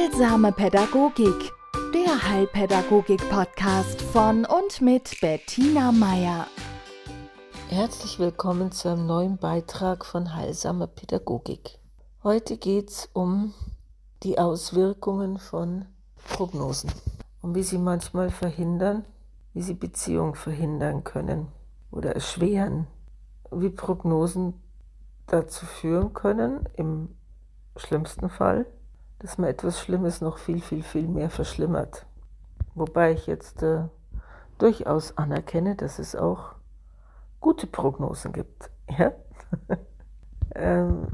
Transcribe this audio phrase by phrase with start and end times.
[0.00, 1.52] Heilsame Pädagogik,
[1.92, 6.46] der Heilpädagogik-Podcast von und mit Bettina Meier.
[7.68, 11.78] Herzlich willkommen zu einem neuen Beitrag von Heilsame Pädagogik.
[12.24, 13.52] Heute geht es um
[14.22, 15.84] die Auswirkungen von
[16.30, 16.90] Prognosen
[17.42, 19.04] und wie sie manchmal verhindern,
[19.52, 21.48] wie sie Beziehungen verhindern können
[21.90, 22.86] oder erschweren,
[23.50, 24.54] wie Prognosen
[25.26, 27.10] dazu führen können, im
[27.76, 28.64] schlimmsten Fall,
[29.20, 32.06] dass man etwas Schlimmes noch viel, viel, viel mehr verschlimmert.
[32.74, 33.84] Wobei ich jetzt äh,
[34.58, 36.54] durchaus anerkenne, dass es auch
[37.40, 38.70] gute Prognosen gibt.
[38.98, 39.12] Ja?
[40.56, 41.06] ähm,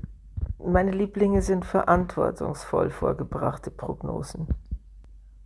[0.59, 4.49] meine Lieblinge sind verantwortungsvoll vorgebrachte Prognosen.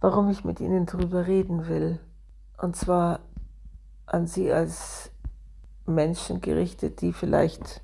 [0.00, 1.98] Warum ich mit Ihnen darüber reden will,
[2.56, 3.19] und zwar
[4.06, 5.11] an Sie als
[5.86, 7.83] Menschen gerichtet, die vielleicht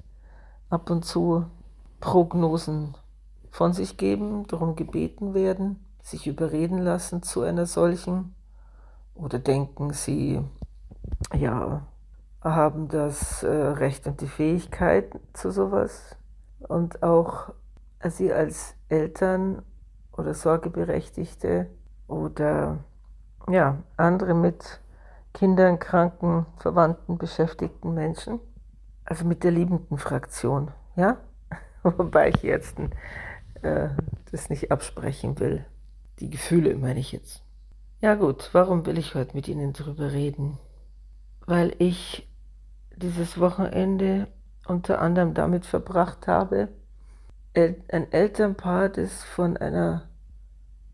[0.71, 1.47] ab und zu
[1.99, 2.97] Prognosen
[3.56, 8.35] von sich geben, darum gebeten werden, sich überreden lassen zu einer solchen?
[9.15, 10.45] Oder denken sie,
[11.32, 11.87] ja,
[12.43, 16.16] haben das äh, Recht und die Fähigkeit zu sowas?
[16.68, 17.54] Und auch
[18.07, 19.63] sie als Eltern
[20.13, 21.70] oder Sorgeberechtigte
[22.09, 22.80] oder
[23.48, 24.80] ja, andere mit
[25.32, 28.38] Kindern, Kranken, Verwandten, beschäftigten Menschen,
[29.07, 31.16] also mit der liebenden Fraktion, ja,
[31.82, 32.76] wobei ich jetzt
[33.62, 33.90] äh,
[34.30, 35.65] das nicht absprechen will.
[36.21, 37.43] Die Gefühle meine ich jetzt.
[38.01, 40.59] Ja gut, warum will ich heute mit Ihnen darüber reden?
[41.46, 42.29] Weil ich
[42.96, 44.29] dieses Wochenende
[44.66, 46.68] unter anderem damit verbracht habe,
[47.54, 50.09] ein Elternpaar, das von einer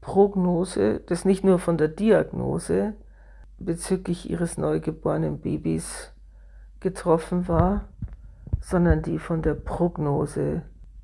[0.00, 2.94] Prognose, das nicht nur von der Diagnose
[3.58, 6.12] bezüglich ihres neugeborenen Babys
[6.80, 7.88] getroffen war,
[8.60, 10.62] sondern die von der Prognose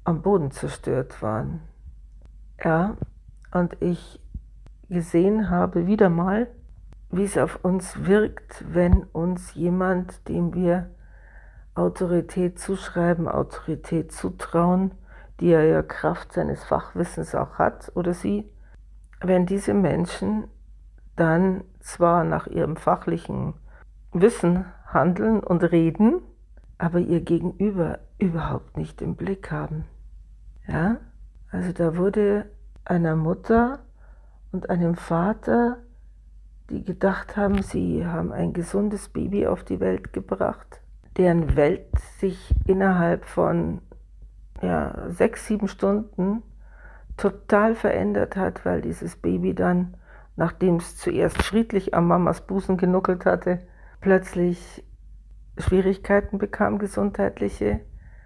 [0.09, 1.61] am Boden zerstört waren.
[2.65, 2.97] Ja,
[3.53, 4.19] und ich
[4.89, 6.47] gesehen habe wieder mal,
[7.11, 10.89] wie es auf uns wirkt, wenn uns jemand, dem wir
[11.75, 14.93] Autorität zuschreiben, Autorität zutrauen,
[15.41, 18.51] die er ja Kraft seines Fachwissens auch hat, oder sie,
[19.21, 20.45] wenn diese Menschen
[21.17, 23.53] dann zwar nach ihrem fachlichen
[24.15, 26.23] Wissen handeln und reden,
[26.79, 29.85] aber ihr Gegenüber überhaupt nicht im Blick haben.
[30.69, 30.99] Ja,
[31.51, 32.45] also da wurde
[32.85, 33.79] einer Mutter
[34.53, 35.79] und einem Vater,
[36.69, 40.83] die gedacht haben, sie haben ein gesundes Baby auf die Welt gebracht,
[41.17, 41.87] deren Welt
[42.19, 43.81] sich innerhalb von
[44.61, 46.43] ja, sechs, sieben Stunden
[47.17, 49.97] total verändert hat, weil dieses Baby dann,
[50.37, 53.61] nachdem es zuerst friedlich am Mamas Busen genuckelt hatte,
[54.03, 54.85] plötzlich
[55.57, 57.81] Schwierigkeiten bekam, gesundheitliche,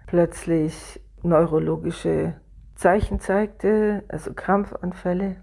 [0.07, 2.35] plötzlich neurologische
[2.75, 5.37] Zeichen zeigte, also Krampfanfälle,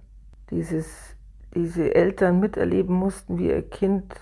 [0.51, 1.17] dieses,
[1.55, 4.15] diese Eltern miterleben mussten, wie ihr Kind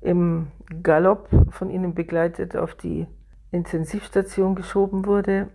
[0.00, 0.48] im
[0.82, 3.06] Galopp von ihnen begleitet auf die
[3.50, 5.48] Intensivstation geschoben wurde.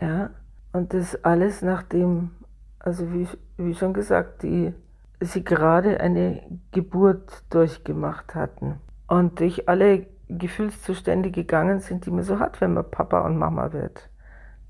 [0.00, 0.30] Ja,
[0.72, 2.30] und das alles nachdem,
[2.78, 4.72] also wie, wie schon gesagt, die,
[5.20, 6.42] sie gerade eine
[6.72, 12.90] Geburt durchgemacht hatten und durch alle Gefühlszustände gegangen sind, die man so hat, wenn man
[12.90, 14.08] Papa und Mama wird.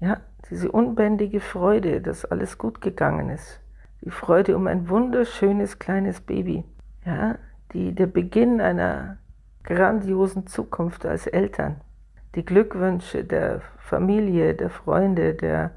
[0.04, 0.18] Ja,
[0.50, 3.62] diese unbändige Freude, dass alles gut gegangen ist.
[4.02, 6.62] Die Freude um ein wunderschönes kleines Baby.
[7.06, 7.38] Ja,
[7.72, 9.16] die, der Beginn einer
[9.62, 11.80] grandiosen Zukunft als Eltern.
[12.34, 15.70] Die Glückwünsche der Familie, der Freunde, der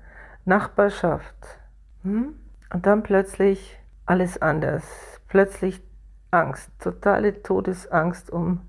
[0.43, 1.61] Nachbarschaft.
[2.03, 2.33] Hm?
[2.73, 5.21] Und dann plötzlich alles anders.
[5.29, 5.81] Plötzlich
[6.31, 8.59] Angst, totale Todesangst um,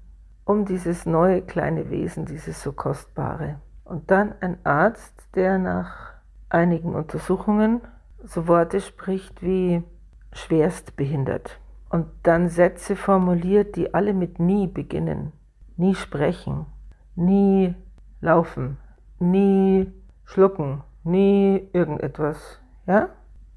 [0.45, 3.61] um dieses neue kleine Wesen, dieses so kostbare.
[3.89, 6.13] Und dann ein Arzt, der nach
[6.51, 7.81] einigen Untersuchungen
[8.23, 9.83] so Worte spricht wie
[10.31, 11.59] schwerst behindert.
[11.89, 15.33] Und dann Sätze formuliert, die alle mit nie beginnen.
[15.79, 16.67] Nie sprechen,
[17.15, 17.75] nie
[18.21, 18.77] laufen,
[19.21, 19.91] nie
[20.27, 22.61] schlucken, nie irgendetwas.
[22.87, 23.09] Ja?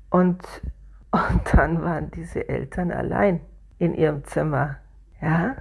[0.10, 0.44] Und,
[1.12, 3.42] und dann waren diese Eltern allein
[3.80, 4.78] in ihrem Zimmer.
[5.22, 5.58] Ja?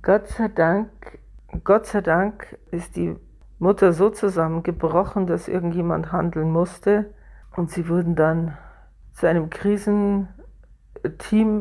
[0.00, 1.18] Gott sei Dank,
[1.62, 3.16] Gott sei Dank ist die
[3.58, 7.06] Mutter so zusammengebrochen, dass irgendjemand handeln musste.
[7.56, 8.56] Und sie wurden dann
[9.12, 10.28] zu einem Krisenteam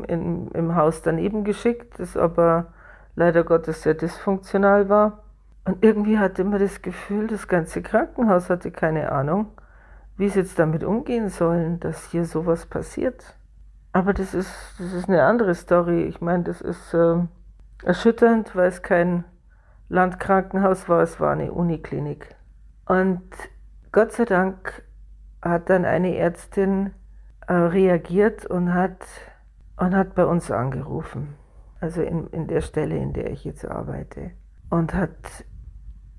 [0.03, 2.73] in, im Haus daneben geschickt, das aber
[3.15, 5.23] leider Gottes sehr dysfunktional war.
[5.63, 9.47] Und irgendwie hatte man das Gefühl, das ganze Krankenhaus hatte keine Ahnung,
[10.17, 13.35] wie sie jetzt damit umgehen sollen, dass hier sowas passiert.
[13.93, 16.03] Aber das ist, das ist eine andere Story.
[16.03, 17.15] Ich meine, das ist äh,
[17.83, 19.23] erschütternd, weil es kein
[19.89, 22.35] Landkrankenhaus war, es war eine Uniklinik.
[22.85, 23.23] Und
[23.91, 24.83] Gott sei Dank
[25.41, 26.91] hat dann eine Ärztin
[27.47, 29.05] äh, reagiert und hat,
[29.77, 31.35] und hat bei uns angerufen.
[31.79, 34.31] Also in, in der Stelle, in der ich jetzt arbeite.
[34.69, 35.45] Und hat,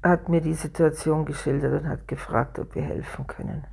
[0.03, 3.67] hat mir die Situation geschildert und hat gefragt, ob wir helfen können.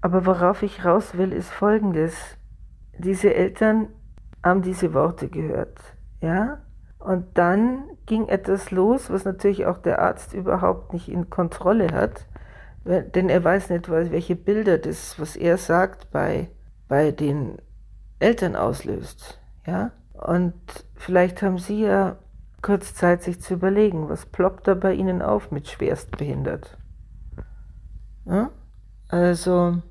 [0.00, 2.14] Aber worauf ich raus will, ist Folgendes.
[2.98, 3.88] Diese Eltern
[4.44, 5.78] haben diese Worte gehört.
[6.20, 6.58] Ja?
[6.98, 12.26] Und dann ging etwas los, was natürlich auch der Arzt überhaupt nicht in Kontrolle hat,
[12.84, 16.50] denn er weiß nicht, welche Bilder das, was er sagt, bei,
[16.88, 17.58] bei den
[18.18, 19.40] Eltern auslöst.
[19.66, 19.92] Ja?
[20.12, 20.54] Und
[20.94, 22.16] vielleicht haben Sie ja
[22.62, 26.76] kurz Zeit, sich zu überlegen, was ploppt da bei Ihnen auf mit schwerstbehindert?
[28.24, 28.50] Ja?
[29.08, 29.82] Also,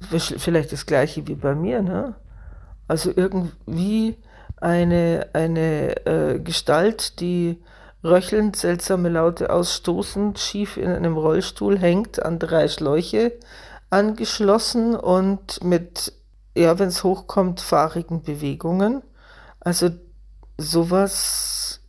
[0.00, 2.14] vielleicht das gleiche wie bei mir, ne?
[2.86, 4.16] Also irgendwie
[4.60, 7.62] eine, eine äh, Gestalt, die
[8.04, 13.32] röchelnd seltsame Laute ausstoßend schief in einem Rollstuhl hängt, an drei Schläuche
[13.90, 16.12] angeschlossen und mit,
[16.56, 19.02] ja, wenn es hochkommt, fahrigen Bewegungen.
[19.58, 19.90] Also
[20.56, 21.80] sowas,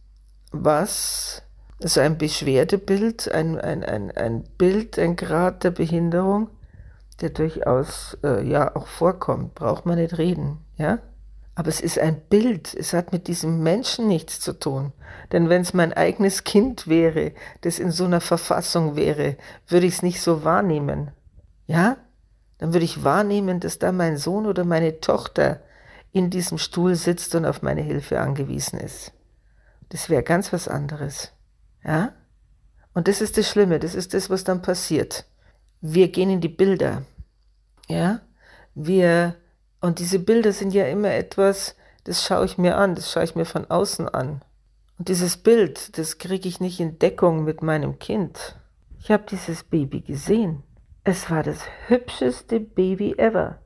[0.52, 1.44] was,
[1.82, 6.50] also ein Beschwerdebild, ein, ein, ein, ein Bild, ein Grad der Behinderung,
[7.22, 11.00] der durchaus äh, ja auch vorkommt, braucht man nicht reden, ja.
[11.62, 14.94] Aber es ist ein Bild, es hat mit diesem Menschen nichts zu tun.
[15.32, 19.38] Denn wenn es mein eigenes Kind wäre, das in so einer Verfassung wäre,
[19.68, 21.12] würde ich es nicht so wahrnehmen.
[21.68, 21.98] Ja?
[22.58, 25.62] Dann würde ich wahrnehmen, dass da mein Sohn oder meine Tochter
[26.12, 29.12] in diesem Stuhl sitzt und auf meine Hilfe angewiesen ist.
[29.90, 31.32] Das wäre ganz was anderes.
[31.84, 32.14] Ja?
[32.96, 35.28] Und das ist das Schlimme, das ist das, was dann passiert.
[35.80, 37.04] Wir gehen in die Bilder.
[37.88, 38.22] Ja?
[38.74, 39.36] Wir
[39.82, 43.36] und diese Bilder sind ja immer etwas, das schaue ich mir an, das schaue ich
[43.36, 44.42] mir von außen an.
[44.98, 48.56] Und dieses Bild, das kriege ich nicht in Deckung mit meinem Kind.
[49.00, 50.64] Ich habe dieses Baby gesehen.
[51.04, 53.58] Es war das hübscheste Baby ever.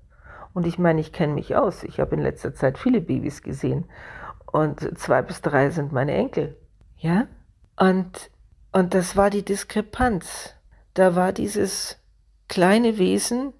[0.53, 1.83] Und ich meine, ich kenne mich aus.
[1.83, 3.85] Ich habe in letzter Zeit viele Babys gesehen.
[4.49, 6.55] Und zwei bis drei sind meine Enkel.
[6.97, 7.27] Ja?
[7.75, 8.31] Und,
[8.71, 10.55] und das war die Diskrepanz.
[10.93, 11.97] Da war dieses
[12.47, 13.51] kleine Wesen,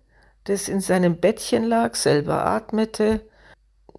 [0.46, 3.22] das in seinem Bettchen lag, selber atmete.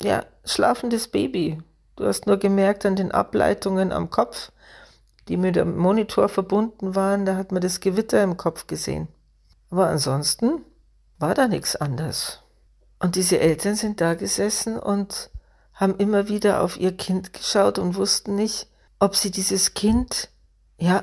[0.00, 1.62] Ja, schlafendes Baby.
[1.96, 4.52] Du hast nur gemerkt an den Ableitungen am Kopf,
[5.28, 9.08] die mit dem Monitor verbunden waren, da hat man das Gewitter im Kopf gesehen.
[9.70, 10.64] Aber ansonsten
[11.19, 12.43] war da nichts anders.
[13.00, 15.31] Und diese Eltern sind da gesessen und
[15.75, 18.69] haben immer wieder auf ihr Kind geschaut und wussten nicht,
[19.00, 20.28] ob sie dieses Kind,
[20.78, 21.02] ja,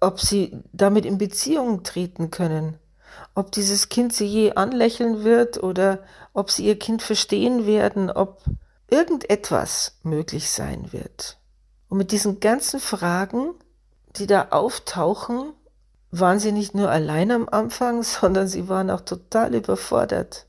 [0.00, 2.78] ob sie damit in Beziehung treten können
[3.34, 6.00] ob dieses Kind sie je anlächeln wird oder
[6.32, 8.42] ob sie ihr Kind verstehen werden, ob
[8.90, 11.38] irgendetwas möglich sein wird.
[11.88, 13.54] Und mit diesen ganzen Fragen,
[14.16, 15.52] die da auftauchen,
[16.10, 20.46] waren sie nicht nur allein am Anfang, sondern sie waren auch total überfordert.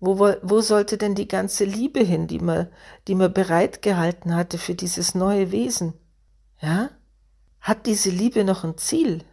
[0.00, 2.68] Wo, wo sollte denn die ganze Liebe hin, die man,
[3.08, 5.94] die man bereitgehalten hatte für dieses neue Wesen?
[6.60, 6.90] Ja?
[7.60, 9.24] Hat diese Liebe noch ein Ziel?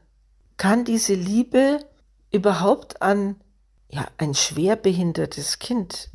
[0.58, 1.86] Kann diese Liebe
[2.36, 3.36] überhaupt an
[3.90, 6.10] ja, ein schwerbehindertes Kind?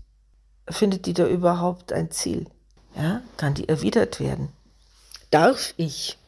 [0.69, 2.47] Findet die da überhaupt ein Ziel?
[2.95, 4.49] Ja, kann die erwidert werden?
[5.31, 6.19] Darf ich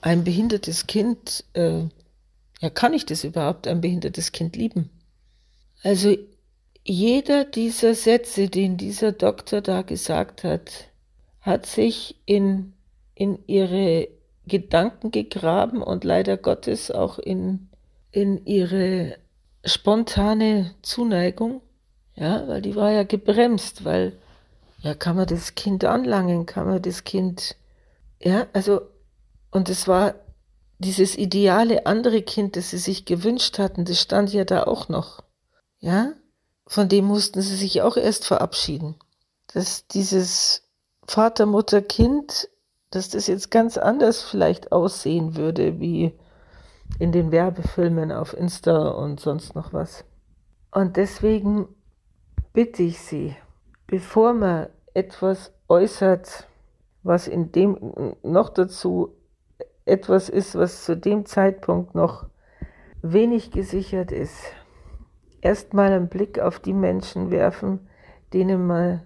[0.00, 1.82] ein behindertes Kind, äh,
[2.60, 4.90] ja, kann ich das überhaupt, ein behindertes Kind lieben?
[5.82, 6.16] Also
[6.84, 10.88] jeder dieser Sätze, den dieser Doktor da gesagt hat,
[11.40, 12.72] hat sich in,
[13.14, 14.08] in ihre
[14.46, 17.68] Gedanken gegraben und leider Gottes auch in,
[18.10, 19.16] in ihre
[19.64, 21.60] spontane Zuneigung,
[22.14, 24.18] ja, weil die war ja gebremst, weil,
[24.80, 27.56] ja, kann man das Kind anlangen, kann man das Kind,
[28.20, 28.82] ja, also,
[29.50, 30.14] und es war
[30.78, 35.22] dieses ideale andere Kind, das sie sich gewünscht hatten, das stand ja da auch noch,
[35.80, 36.12] ja,
[36.66, 38.96] von dem mussten sie sich auch erst verabschieden.
[39.52, 40.62] Dass dieses
[41.06, 42.48] Vater, Mutter, Kind,
[42.90, 46.14] dass das jetzt ganz anders vielleicht aussehen würde, wie
[46.98, 50.04] in den Werbefilmen auf Insta und sonst noch was.
[50.70, 51.68] Und deswegen
[52.52, 53.34] bitte ich Sie,
[53.86, 56.46] bevor man etwas äußert,
[57.02, 59.14] was in dem noch dazu
[59.84, 62.26] etwas ist, was zu dem Zeitpunkt noch
[63.02, 64.44] wenig gesichert ist,
[65.40, 67.88] erstmal einen Blick auf die Menschen werfen,
[68.32, 69.02] denen man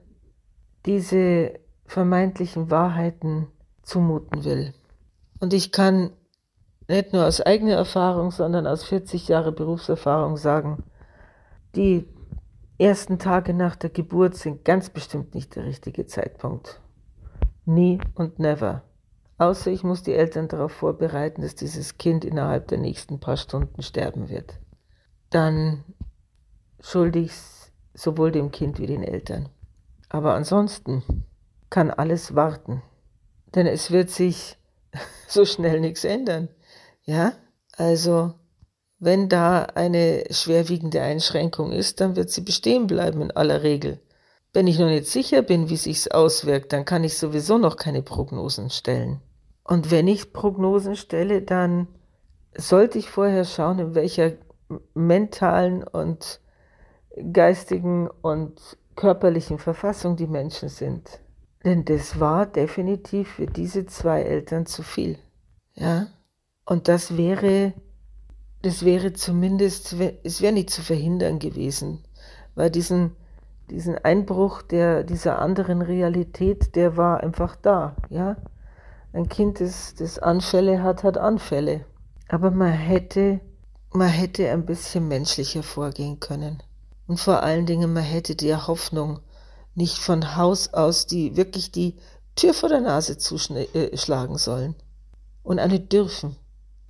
[0.85, 3.49] diese vermeintlichen Wahrheiten
[3.83, 4.75] zumuten will.
[5.40, 6.11] Und ich kann
[6.88, 10.85] nicht nur aus eigener Erfahrung, sondern aus 40 Jahre Berufserfahrung sagen,
[11.75, 12.07] die
[12.78, 16.81] ersten Tage nach der Geburt sind ganz bestimmt nicht der richtige Zeitpunkt.
[17.64, 18.83] Nie und never.
[19.38, 23.83] Außer ich muss die Eltern darauf vorbereiten, dass dieses Kind innerhalb der nächsten paar Stunden
[23.83, 24.59] sterben wird.
[25.31, 25.85] Dann
[26.81, 27.33] schulde ich
[27.93, 29.49] sowohl dem Kind wie den Eltern.
[30.09, 31.02] Aber ansonsten
[31.69, 32.83] kann alles warten,
[33.55, 34.57] denn es wird sich
[35.28, 36.49] so schnell nichts ändern.
[37.06, 37.32] Ja,
[37.76, 38.34] also
[38.98, 44.00] wenn da eine schwerwiegende Einschränkung ist, dann wird sie bestehen bleiben in aller Regel.
[44.52, 48.02] Wenn ich noch nicht sicher bin, wie sich's auswirkt, dann kann ich sowieso noch keine
[48.02, 49.20] Prognosen stellen.
[49.64, 51.88] Und wenn ich Prognosen stelle, dann
[52.56, 54.32] sollte ich vorher schauen, in welcher
[54.94, 56.40] mentalen und
[57.32, 58.60] geistigen und
[58.94, 61.20] körperlichen Verfassung die Menschen sind.
[61.64, 65.18] Denn das war definitiv für diese zwei Eltern zu viel.
[65.75, 66.06] Ja?
[66.66, 67.73] Und das wäre,
[68.61, 72.04] das wäre zumindest, es wäre nicht zu verhindern gewesen,
[72.54, 73.16] weil diesen
[73.70, 78.37] diesen Einbruch der, dieser anderen Realität, der war einfach da, ja.
[79.12, 81.87] Ein Kind, das, das Anfälle hat, hat Anfälle.
[82.28, 83.40] Aber man hätte,
[83.92, 86.62] man hätte ein bisschen menschlicher vorgehen können.
[87.06, 89.20] Und vor allen Dingen, man hätte der Hoffnung
[89.75, 91.96] nicht von Haus aus die, wirklich die
[92.35, 94.75] Tür vor der Nase zuschlagen äh, sollen.
[95.42, 96.37] Und eine dürfen.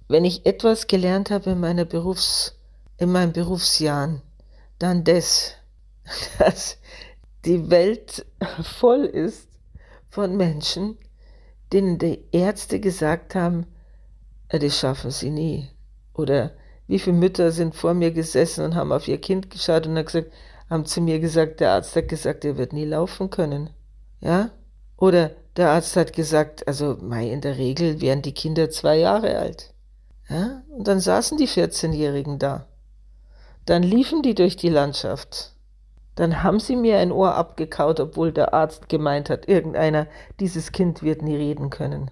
[0.08, 2.54] Wenn ich etwas gelernt habe in meiner Berufs,
[2.98, 4.22] in meinen Berufsjahren,
[4.78, 5.54] dann das,
[6.38, 6.78] dass
[7.44, 8.24] die Welt
[8.62, 9.48] voll ist
[10.08, 10.96] von Menschen,
[11.72, 13.66] denen die Ärzte gesagt haben,
[14.48, 15.68] äh, das schaffen sie nie.
[16.14, 16.52] Oder
[16.86, 20.04] wie viele Mütter sind vor mir gesessen und haben auf ihr Kind geschaut und haben,
[20.04, 20.32] gesagt,
[20.70, 23.70] haben zu mir gesagt, der Arzt hat gesagt, er wird nie laufen können.
[24.20, 24.50] Ja?
[24.96, 29.38] Oder der Arzt hat gesagt, also mei, in der Regel wären die Kinder zwei Jahre
[29.38, 29.74] alt.
[30.28, 30.62] Ja?
[30.68, 32.66] Und dann saßen die 14-Jährigen da.
[33.64, 35.56] Dann liefen die durch die Landschaft
[36.16, 40.06] dann haben sie mir ein Ohr abgekaut, obwohl der Arzt gemeint hat, irgendeiner,
[40.40, 42.10] dieses Kind wird nie reden können.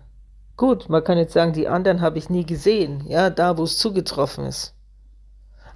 [0.57, 3.79] Gut, man kann jetzt sagen, die anderen habe ich nie gesehen, ja, da wo es
[3.79, 4.75] zugetroffen ist.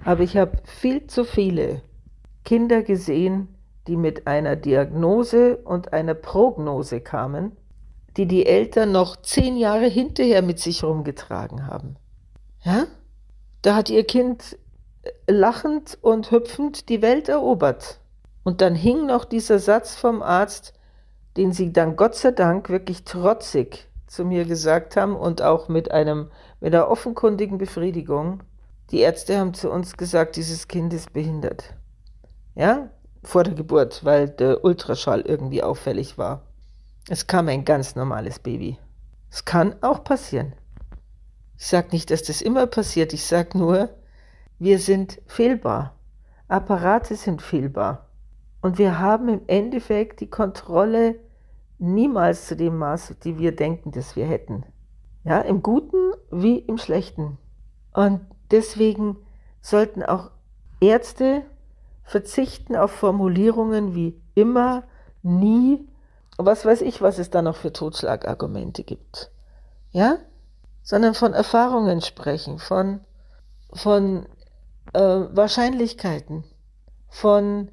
[0.05, 1.81] Aber ich habe viel zu viele
[2.45, 3.55] Kinder gesehen,
[3.87, 7.57] die mit einer Diagnose und einer Prognose kamen,
[8.15, 11.95] die die Eltern noch zehn Jahre hinterher mit sich rumgetragen haben.
[12.63, 12.87] Ja?
[13.61, 14.57] Da hat ihr Kind
[15.27, 17.99] lachend und hüpfend die Welt erobert.
[18.43, 20.73] Und dann hing noch dieser Satz vom Arzt,
[21.37, 25.91] den sie dann Gott sei Dank wirklich trotzig zu mir gesagt haben und auch mit
[25.91, 28.41] einem mit einer offenkundigen Befriedigung.
[28.91, 31.75] Die Ärzte haben zu uns gesagt, dieses Kind ist behindert.
[32.55, 32.89] Ja,
[33.23, 36.41] vor der Geburt, weil der Ultraschall irgendwie auffällig war.
[37.07, 38.77] Es kam ein ganz normales Baby.
[39.29, 40.53] Es kann auch passieren.
[41.59, 43.11] Ich sage nicht, dass das immer passiert.
[43.11, 43.89] Ich sage nur,
[44.59, 45.93] wir sind fehlbar.
[46.47, 48.07] Apparate sind fehlbar.
[48.61, 51.19] Und wir haben im Endeffekt die Kontrolle
[51.77, 54.63] niemals zu dem Maß, die wir denken, dass wir hätten.
[55.25, 57.37] Ja, im Guten wie im Schlechten.
[57.93, 59.17] Und deswegen
[59.61, 60.31] sollten auch
[60.79, 61.43] Ärzte
[62.03, 64.83] verzichten auf Formulierungen wie immer,
[65.23, 65.85] nie,
[66.37, 69.29] was weiß ich, was es da noch für Totschlagargumente gibt.
[69.91, 70.19] Ja?
[70.89, 73.01] Sondern von Erfahrungen sprechen, von,
[73.71, 74.25] von
[74.93, 76.45] äh, Wahrscheinlichkeiten,
[77.09, 77.69] von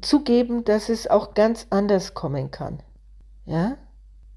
[0.00, 2.82] zugeben, dass es auch ganz anders kommen kann.
[3.46, 3.76] Ja?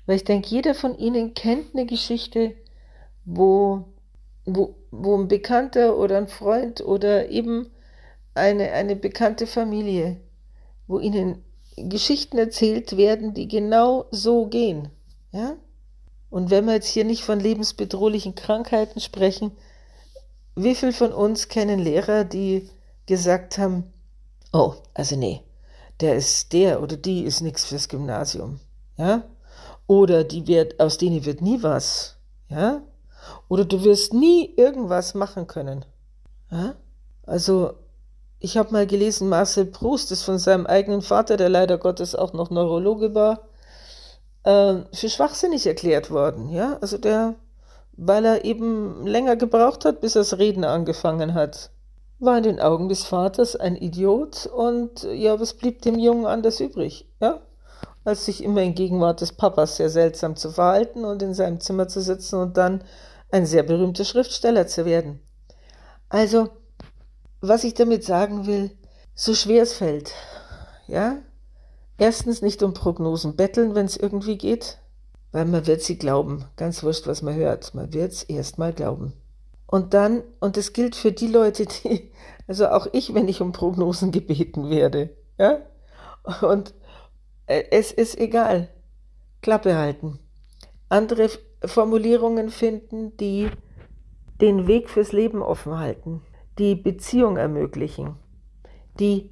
[0.06, 2.54] Weil ich denke, jeder von Ihnen kennt eine Geschichte,
[3.26, 3.86] wo,
[4.46, 7.72] wo, wo ein Bekannter oder ein Freund oder eben
[8.36, 10.18] eine, eine bekannte Familie,
[10.86, 11.44] wo Ihnen
[11.76, 14.90] Geschichten erzählt werden, die genau so gehen.
[15.32, 15.56] Ja?
[16.30, 19.52] Und wenn wir jetzt hier nicht von lebensbedrohlichen Krankheiten sprechen,
[20.56, 22.70] wie viel von uns kennen Lehrer, die
[23.06, 23.94] gesagt haben,
[24.52, 25.42] oh, also nee,
[26.02, 28.60] der ist der oder die ist nichts fürs Gymnasium,
[28.98, 29.24] ja?
[29.88, 32.18] Oder die wird, aus denen wird nie was,
[32.50, 32.82] ja?
[33.48, 35.86] Oder du wirst nie irgendwas machen können,
[36.52, 36.76] ja?
[37.26, 37.74] Also,
[38.40, 42.34] ich habe mal gelesen, Marcel Proust ist von seinem eigenen Vater, der leider Gottes auch
[42.34, 43.47] noch Neurologe war,
[44.48, 46.78] äh, für schwachsinnig erklärt worden, ja?
[46.82, 47.36] Also der,
[47.94, 51.72] weil er eben länger gebraucht hat, bis er das Reden angefangen hat
[52.20, 56.60] war in den Augen des Vaters ein Idiot und ja, was blieb dem Jungen anders
[56.60, 57.42] übrig, ja?
[58.04, 61.88] Als sich immer in Gegenwart des Papas sehr seltsam zu verhalten und in seinem Zimmer
[61.88, 62.84] zu sitzen und dann
[63.32, 65.20] ein sehr berühmter Schriftsteller zu werden.
[66.10, 66.50] Also,
[67.42, 68.72] was ich damit sagen will,
[69.14, 70.14] so schwer es fällt,
[70.88, 71.18] ja?
[71.98, 74.80] Erstens nicht um Prognosen betteln, wenn es irgendwie geht,
[75.32, 76.46] weil man wird sie glauben.
[76.56, 77.74] Ganz wurscht, was man hört.
[77.74, 79.14] Man wird es erst mal glauben.
[79.66, 82.12] Und dann, und das gilt für die Leute, die,
[82.48, 85.60] also auch ich, wenn ich um Prognosen gebeten werde, ja,
[86.42, 86.74] und
[87.48, 88.70] äh, es ist egal,
[89.42, 90.20] Klappe halten.
[90.90, 91.30] Andere
[91.64, 93.50] Formulierungen finden, die
[94.40, 96.22] den Weg fürs Leben offen halten,
[96.60, 98.16] die Beziehung ermöglichen,
[99.00, 99.32] die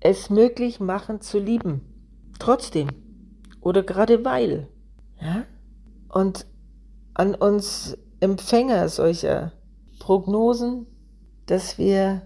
[0.00, 1.95] es möglich machen zu lieben.
[2.38, 2.88] Trotzdem.
[3.60, 4.68] Oder gerade weil.
[5.20, 5.44] Ja?
[6.08, 6.46] Und
[7.14, 9.52] an uns Empfänger solcher
[9.98, 10.86] Prognosen,
[11.46, 12.22] dass wir,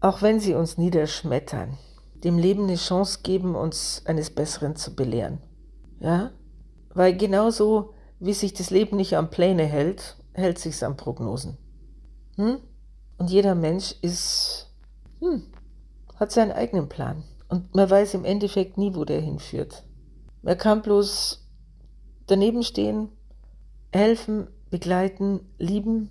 [0.00, 1.76] auch wenn sie uns niederschmettern,
[2.24, 5.38] dem Leben eine Chance geben, uns eines Besseren zu belehren.
[6.00, 6.30] Ja?
[6.94, 11.58] Weil genauso wie sich das Leben nicht am Pläne hält, hält sich's an Prognosen.
[12.36, 12.58] Hm?
[13.18, 14.70] Und jeder Mensch ist,
[15.20, 15.42] hm,
[16.16, 17.24] hat seinen eigenen Plan.
[17.48, 19.84] Und man weiß im Endeffekt nie, wo der hinführt.
[20.42, 21.46] Man kann bloß
[22.26, 23.08] daneben stehen,
[23.92, 26.10] helfen, begleiten, lieben,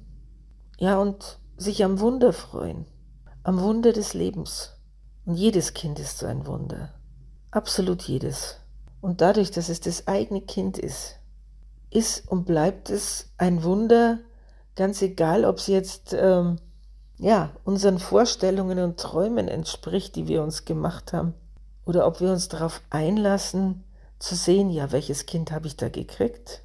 [0.78, 2.86] ja, und sich am Wunder freuen.
[3.44, 4.74] Am Wunder des Lebens.
[5.26, 6.94] Und jedes Kind ist so ein Wunder.
[7.52, 8.60] Absolut jedes.
[9.02, 11.20] Und dadurch, dass es das eigene Kind ist,
[11.90, 14.20] ist und bleibt es ein Wunder,
[14.76, 16.60] ganz egal, ob es jetzt ähm,
[17.18, 21.34] ja, unseren Vorstellungen und Träumen entspricht, die wir uns gemacht haben,
[21.86, 23.84] oder ob wir uns darauf einlassen,
[24.20, 26.64] zu sehen, ja, welches Kind habe ich da gekriegt,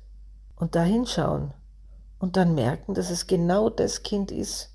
[0.57, 1.53] und da hinschauen
[2.19, 4.71] und dann merken, dass es genau das Kind ist,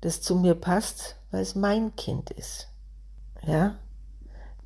[0.00, 2.68] das zu mir passt, weil es mein Kind ist.
[3.42, 3.76] Ja,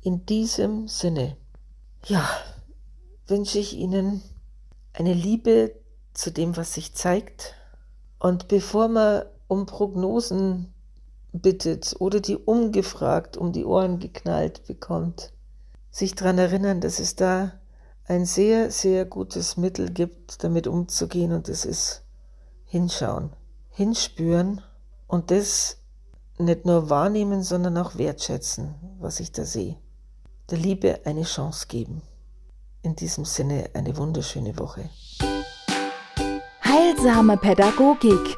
[0.01, 1.35] in diesem Sinne,
[2.05, 2.27] ja,
[3.27, 4.21] wünsche ich Ihnen
[4.93, 5.75] eine Liebe
[6.13, 7.55] zu dem, was sich zeigt.
[8.19, 10.73] Und bevor man um Prognosen
[11.33, 15.33] bittet oder die umgefragt um die Ohren geknallt bekommt,
[15.89, 17.51] sich daran erinnern, dass es da
[18.05, 22.03] ein sehr, sehr gutes Mittel gibt, damit umzugehen und das ist
[22.63, 23.31] hinschauen,
[23.71, 24.61] hinspüren
[25.07, 25.79] und das
[26.37, 29.75] nicht nur wahrnehmen, sondern auch wertschätzen, was ich da sehe.
[30.49, 32.01] Der Liebe eine Chance geben.
[32.83, 34.89] In diesem Sinne eine wunderschöne Woche.
[36.63, 38.37] Heilsame Pädagogik,